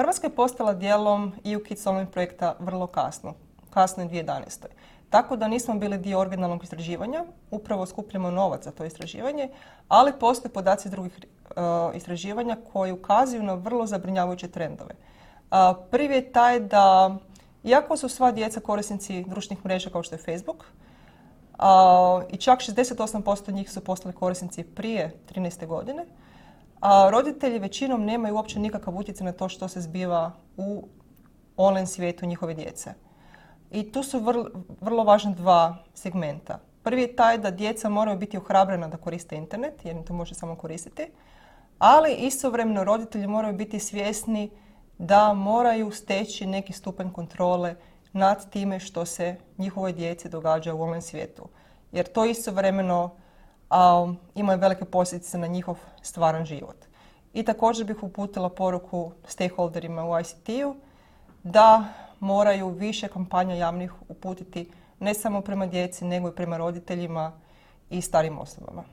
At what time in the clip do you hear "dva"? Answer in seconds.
35.30-35.76